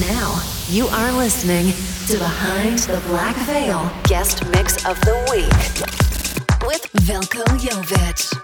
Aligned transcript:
Now, 0.00 0.40
you 0.68 0.86
are 0.86 1.12
listening 1.12 1.66
to 2.06 2.16
Behind 2.16 2.78
the 2.78 2.98
Black 3.08 3.36
Veil 3.44 3.92
Guest 4.04 4.42
Mix 4.48 4.86
of 4.86 4.98
the 5.02 5.12
Week 5.30 6.66
with 6.66 6.90
Velko 7.04 7.44
Jovic. 7.58 8.41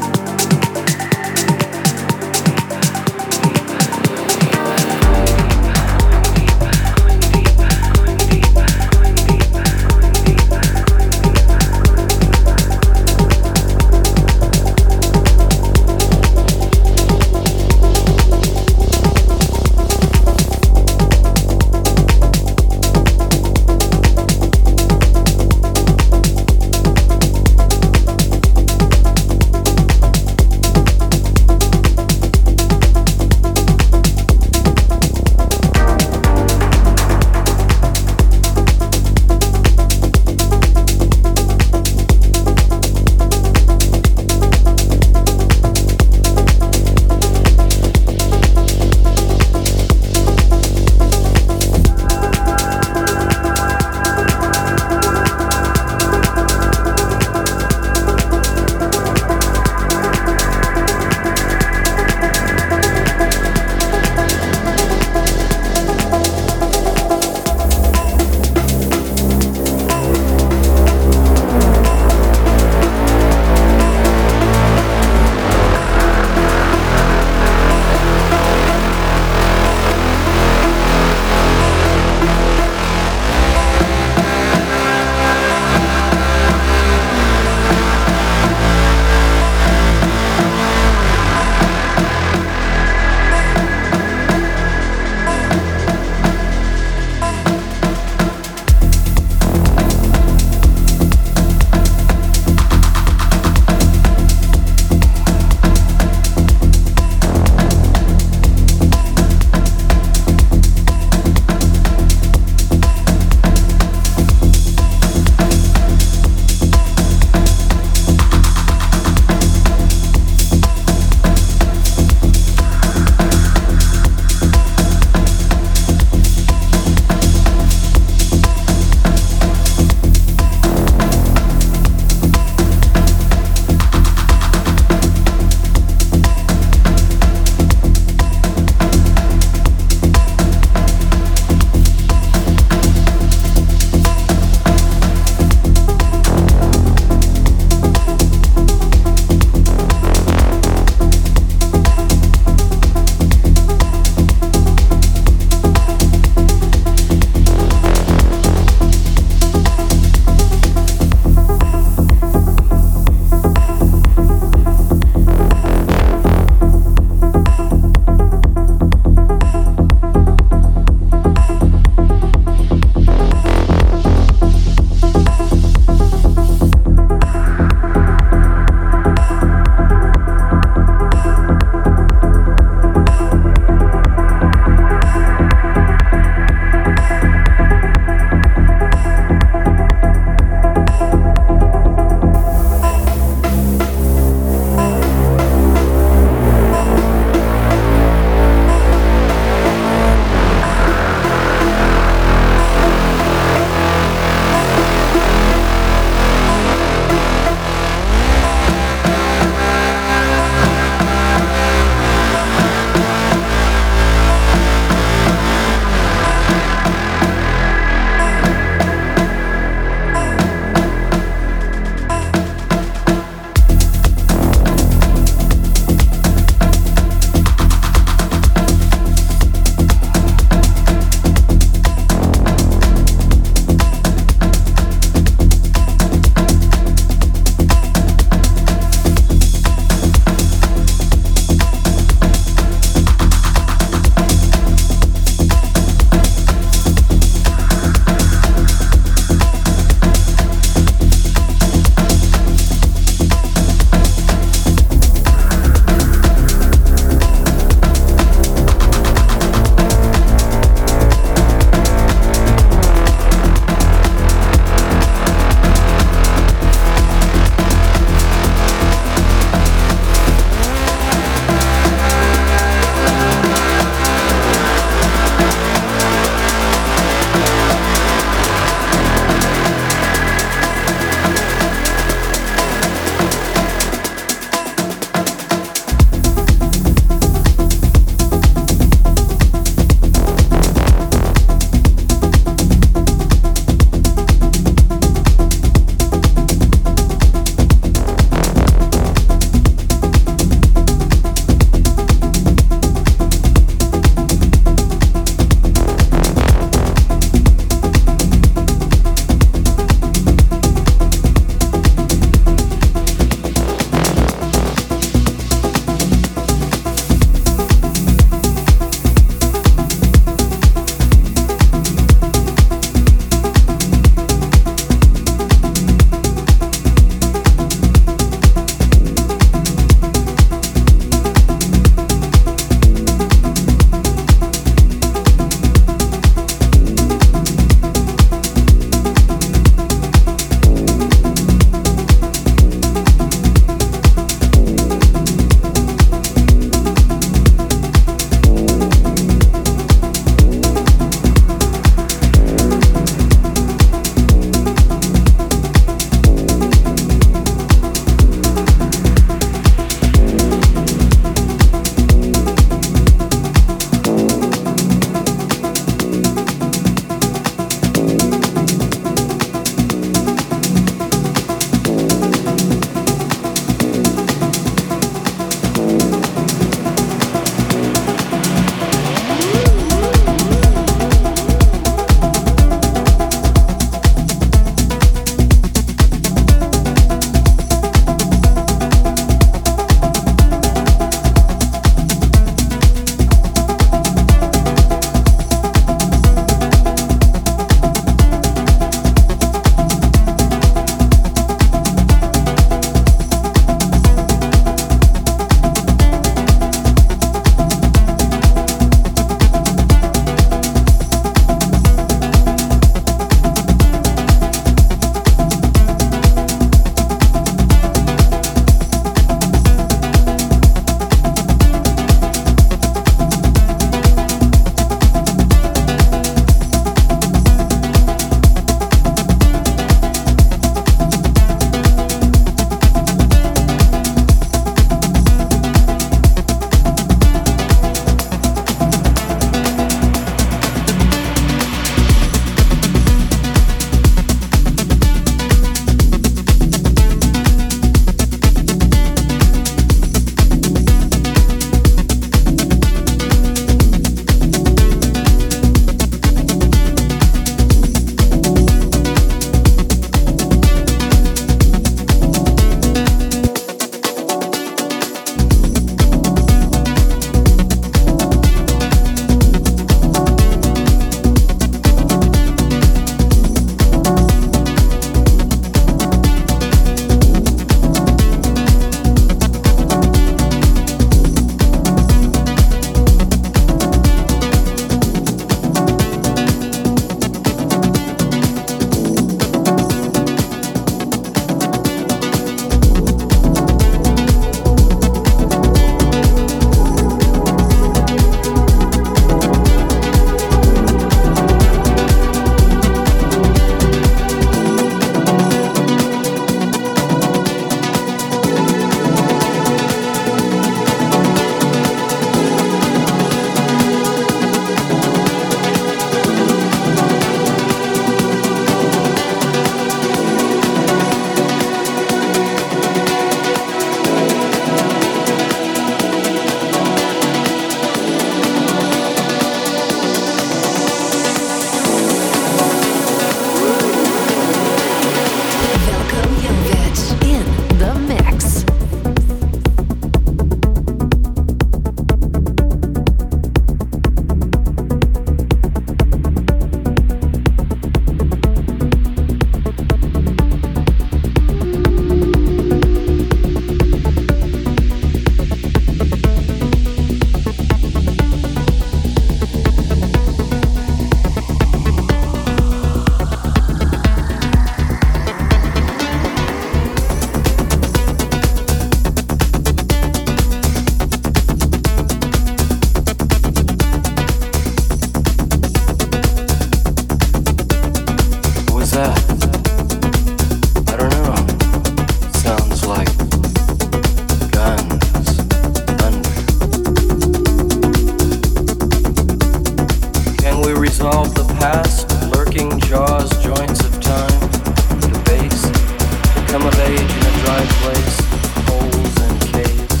come 596.52 596.66
of 596.66 596.78
age 596.80 597.00
in 597.00 597.06
a 597.06 597.32
dry 597.44 597.64
place, 597.80 598.20
holes 598.68 599.20
and 599.22 599.40
caves. 599.54 600.00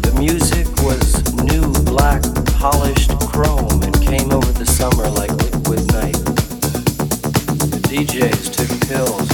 The 0.00 0.14
music 0.18 0.66
was 0.82 1.34
new 1.44 1.70
black 1.84 2.22
polished 2.54 3.10
chrome 3.28 3.82
and 3.82 3.94
came 4.00 4.32
over 4.32 4.52
the 4.52 4.64
summer 4.64 5.06
like 5.10 5.32
liquid 5.32 5.86
night. 5.92 6.16
The 7.68 7.80
DJs 7.90 8.54
took 8.54 8.88
pills. 8.88 9.33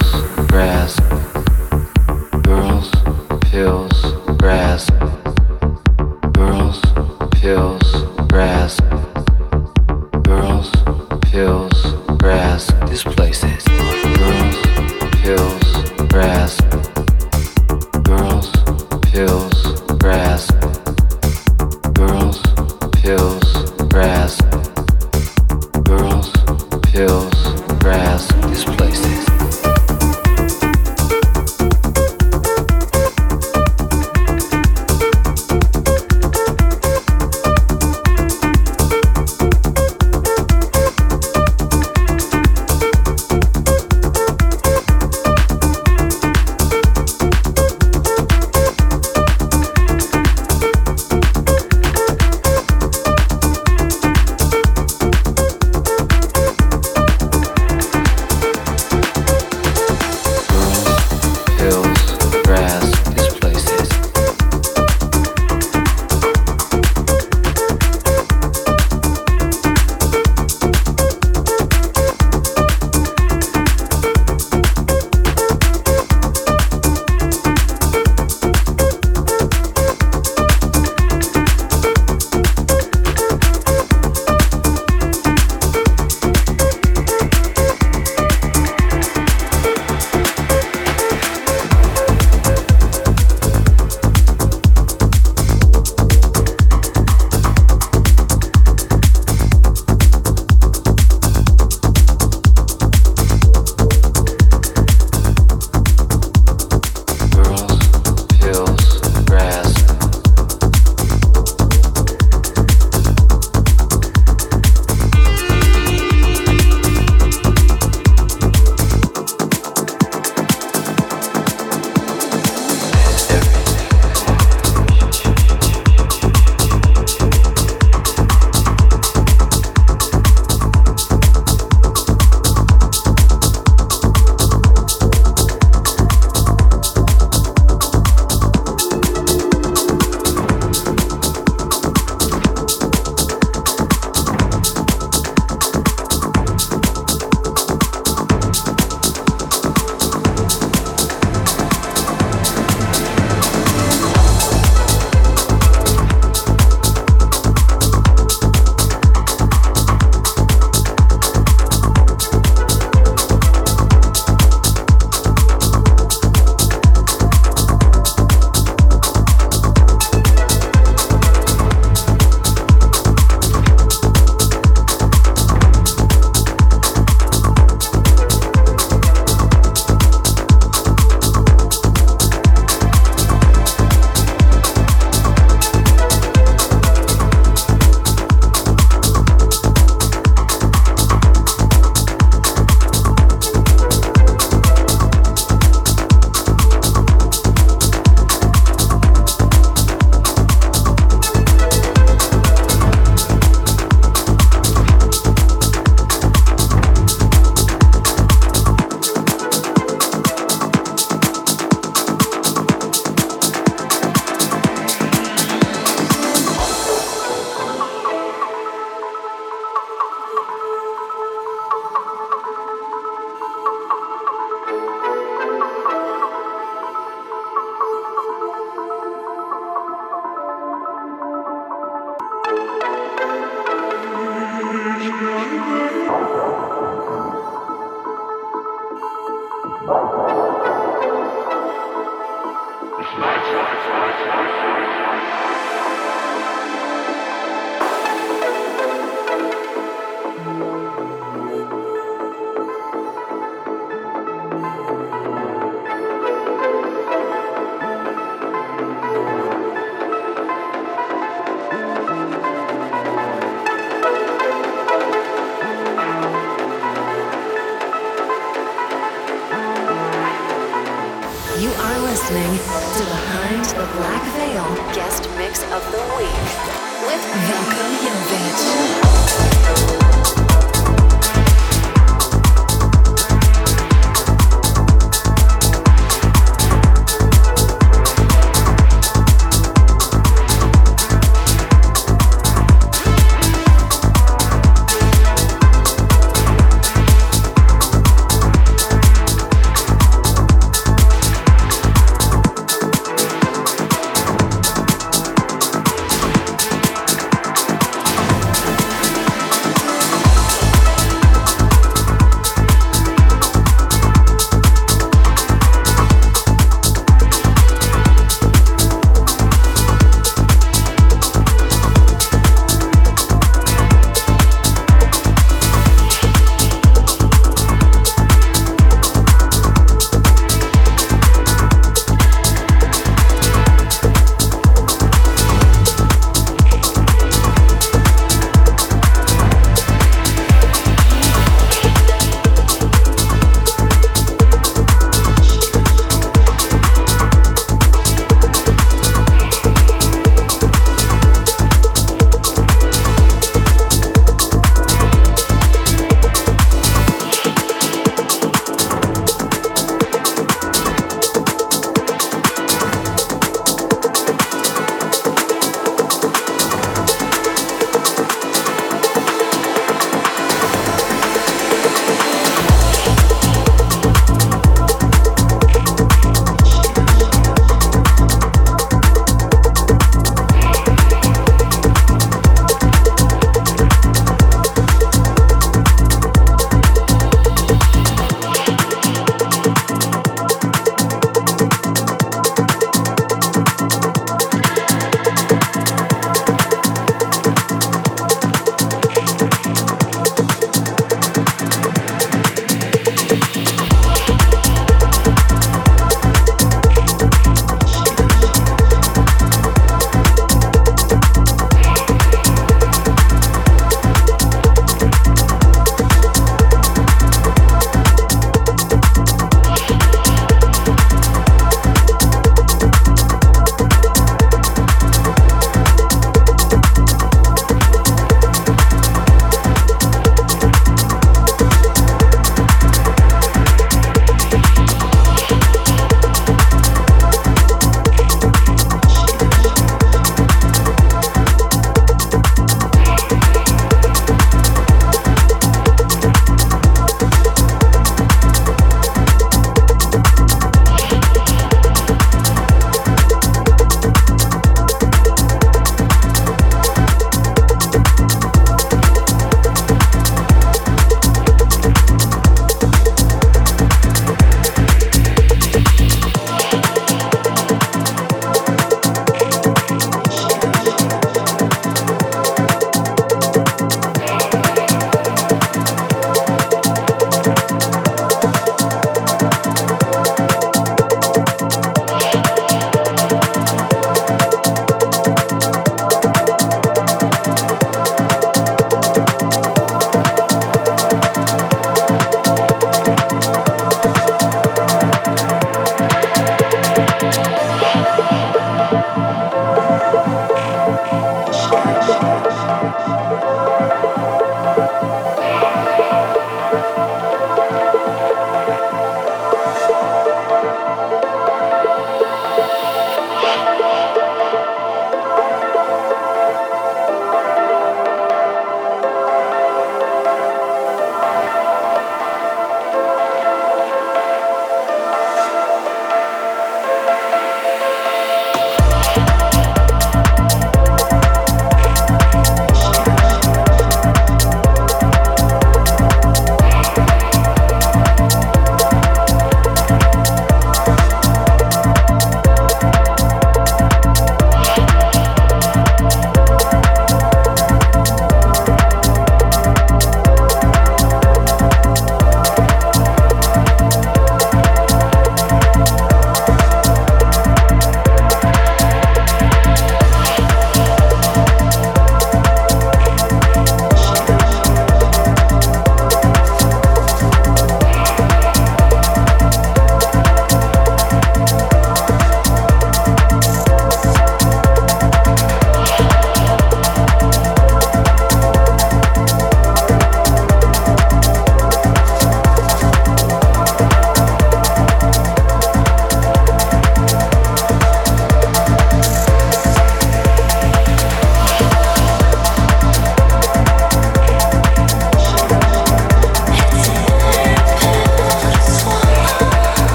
grass, 0.51 1.00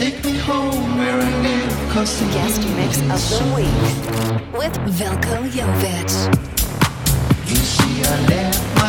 Take 0.00 0.24
me 0.24 0.38
home 0.38 0.96
where 0.96 1.20
I 1.20 1.30
live, 1.42 1.92
cause 1.92 2.18
the 2.18 2.24
guest 2.32 2.62
mix 2.74 2.96
of 3.00 3.20
the 3.28 3.44
week 3.54 4.50
with 4.58 4.72
Velko 4.96 5.46
Jovic. 5.50 6.10
You 7.46 7.56
see, 7.56 8.02
I 8.02 8.26
left 8.28 8.79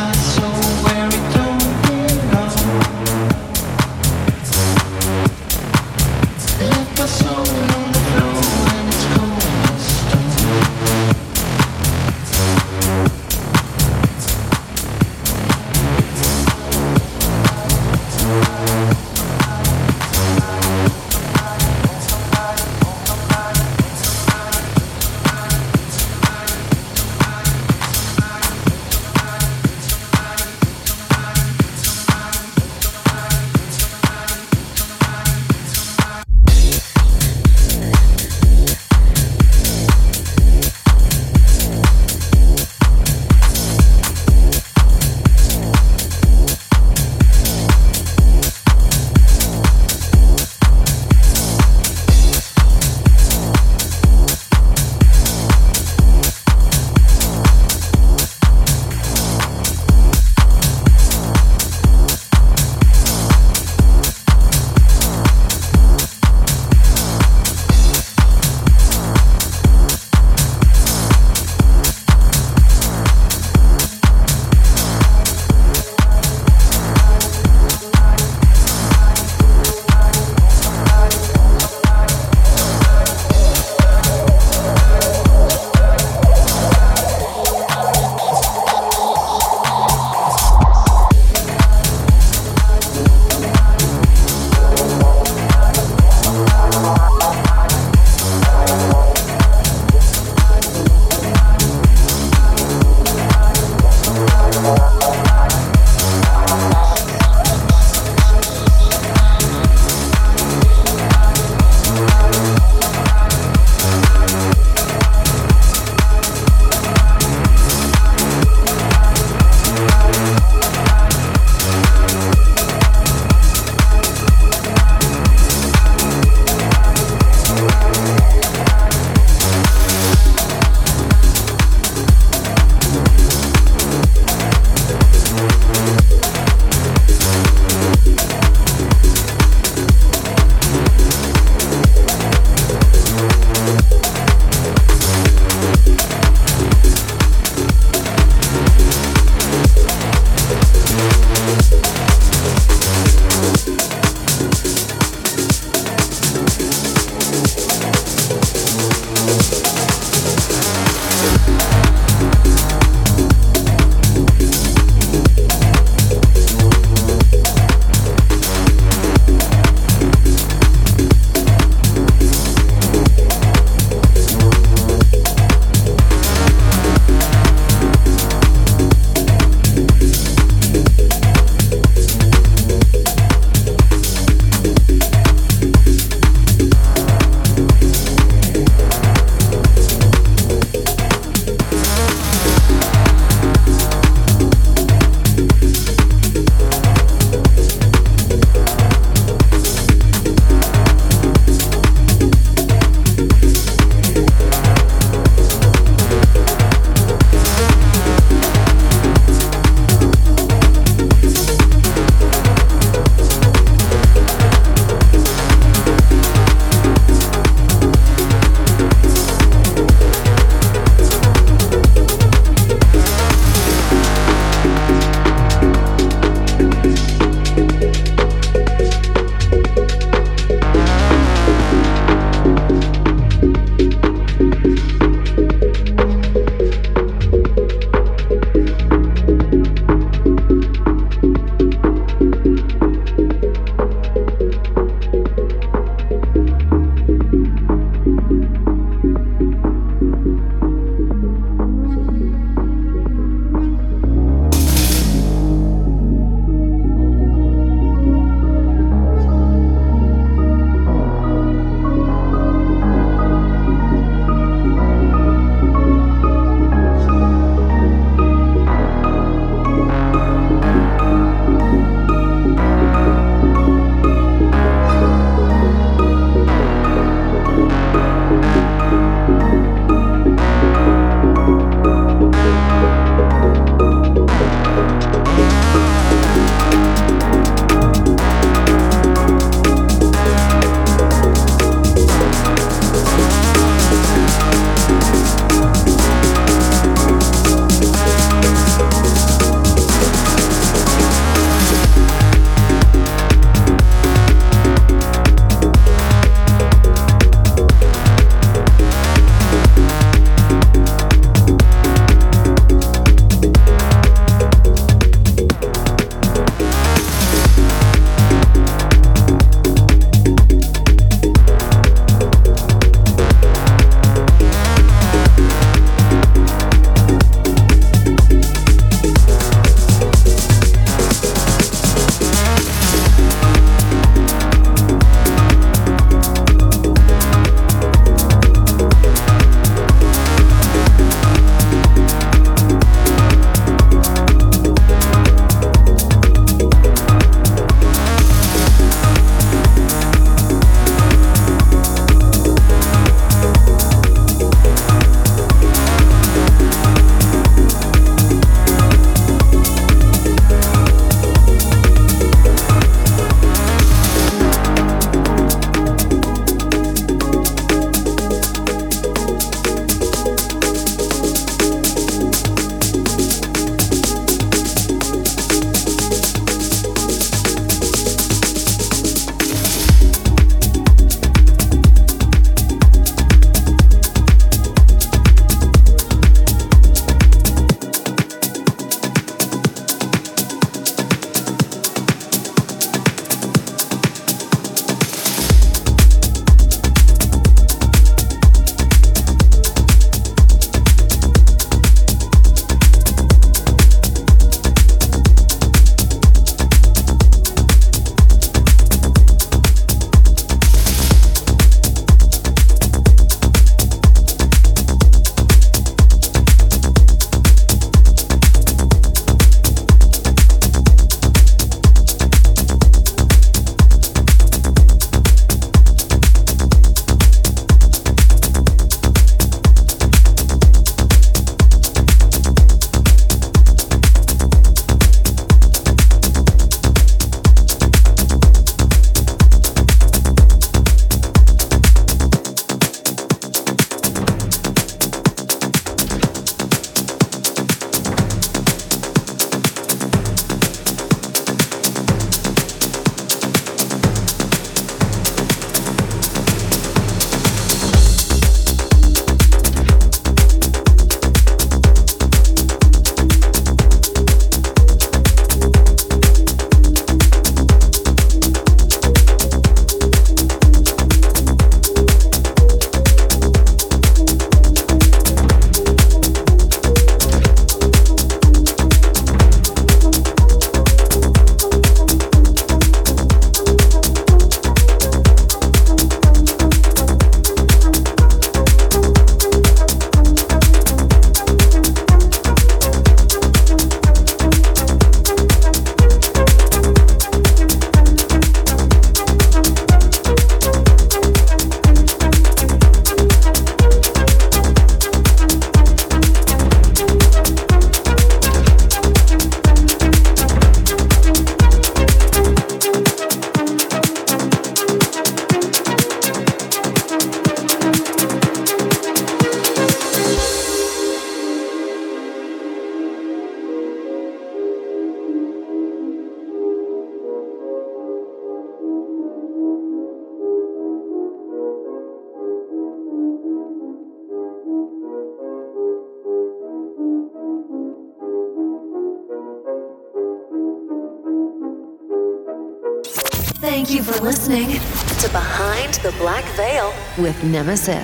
Nemesis. 547.52 548.01